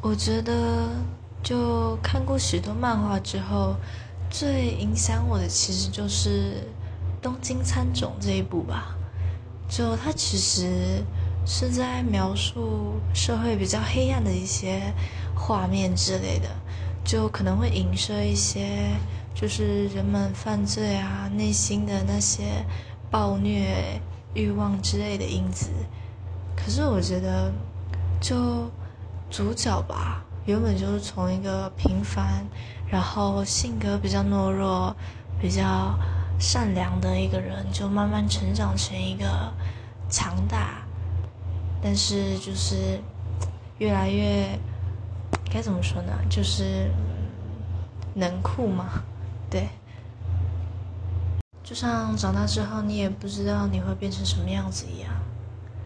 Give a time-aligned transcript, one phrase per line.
[0.00, 0.88] 我觉得，
[1.42, 3.74] 就看过许多漫画之后，
[4.30, 6.52] 最影响我的其实就是
[7.22, 8.96] 《东京喰种》这一部吧。
[9.68, 11.02] 就它其实
[11.44, 14.94] 是在描述社会比较黑暗的一些
[15.34, 16.48] 画面之类的，
[17.04, 18.94] 就可能会影射一些
[19.34, 22.64] 就是人们犯罪啊内心的那些
[23.10, 24.00] 暴虐
[24.32, 25.70] 欲望之类的因子。
[26.56, 27.52] 可是我觉得，
[28.20, 28.70] 就。
[29.30, 32.46] 主角吧，原本就是从一个平凡，
[32.88, 34.94] 然后性格比较懦弱、
[35.40, 35.98] 比较
[36.38, 39.52] 善良的一个人，就慢慢成长成一个
[40.08, 40.82] 强大，
[41.82, 43.00] 但是就是
[43.78, 44.58] 越来越
[45.52, 46.12] 该怎么说呢？
[46.30, 46.90] 就是
[48.14, 49.02] 能酷嘛，
[49.50, 49.68] 对。
[51.62, 55.12] 就像长大之后，你也不知道你会变成什么样子一样。